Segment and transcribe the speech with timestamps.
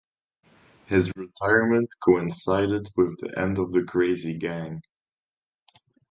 [0.87, 4.81] His retirement coincided with the end of the 'Crazy Gang'.